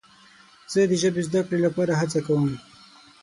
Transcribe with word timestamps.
زه 0.71 0.79
د 0.89 0.93
ژبې 1.01 1.21
زده 1.27 1.41
کړې 1.47 1.57
لپاره 1.65 1.93
هڅه 2.01 2.19
کوم. 2.27 2.51